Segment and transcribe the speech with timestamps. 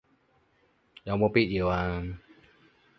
[1.03, 2.03] 有冇必要啊